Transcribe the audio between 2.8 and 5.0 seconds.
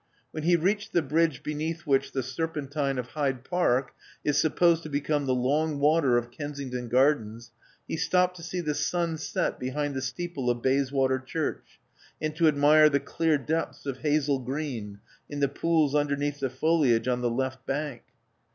of Hyde Park is supposed to